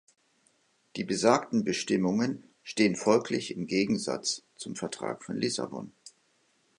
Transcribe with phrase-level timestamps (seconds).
[0.95, 5.91] Die besagten Bestimmungen stehen folglich im Gegensatz zum Vertrag von Lissabon.